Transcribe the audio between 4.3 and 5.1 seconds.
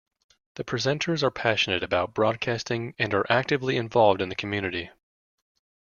community.